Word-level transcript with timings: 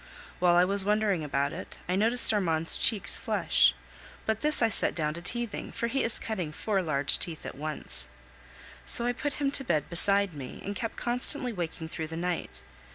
While 0.39 0.55
I 0.55 0.65
was 0.65 0.83
wondering 0.83 1.23
about 1.23 1.53
it, 1.53 1.77
I 1.87 1.95
noticed 1.95 2.33
Armand's 2.33 2.75
cheeks 2.75 3.17
flush, 3.17 3.75
but 4.25 4.39
this 4.39 4.63
I 4.63 4.67
set 4.67 4.95
down 4.95 5.13
to 5.13 5.21
teething, 5.21 5.71
for 5.71 5.85
he 5.85 6.03
is 6.03 6.17
cutting 6.17 6.51
four 6.51 6.81
large 6.81 7.19
teeth 7.19 7.45
at 7.45 7.53
once. 7.53 8.09
So 8.83 9.05
I 9.05 9.13
put 9.13 9.33
him 9.33 9.51
to 9.51 9.63
bed 9.63 9.91
beside 9.91 10.33
me, 10.33 10.59
and 10.65 10.75
kept 10.75 10.95
constantly 10.97 11.53
waking 11.53 11.89
through 11.89 12.07
the 12.07 12.17
night. 12.17 12.63